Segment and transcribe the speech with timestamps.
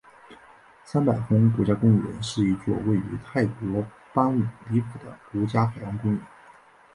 [0.83, 3.85] 三百峰国家公园是一座位于泰国
[4.15, 6.19] 班武里府的国家海洋公园。